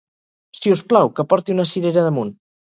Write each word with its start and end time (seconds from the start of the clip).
Si 0.59 0.73
us 0.75 0.81
plau, 0.93 1.11
que 1.19 1.27
porti 1.35 1.55
una 1.57 1.67
cirera 1.73 2.07
damunt! 2.09 2.35